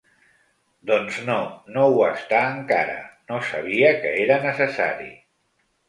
Doncs 0.91 1.19
no 1.27 1.35
no 1.75 1.85
ho 1.91 2.01
està 2.07 2.41
encara, 2.55 2.99
no 3.31 3.41
sabia 3.53 3.95
que 4.03 4.19
era 4.27 4.43
necessari. 4.51 5.11